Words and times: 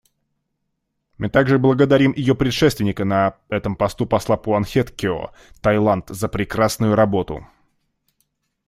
Мы 1.19 1.29
также 1.29 1.59
благодарим 1.59 2.11
ее 2.13 2.33
предшественника 2.33 3.05
на 3.05 3.37
этом 3.49 3.75
посту 3.75 4.07
посла 4.07 4.35
Пхуангкеткеоу, 4.35 5.29
Таиланд, 5.61 6.09
за 6.09 6.27
прекрасную 6.27 6.95
работу. 6.95 7.45